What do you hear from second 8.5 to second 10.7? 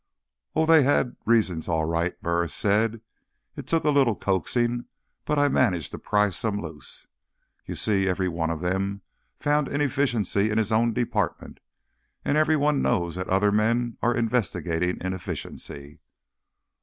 them found inefficiency in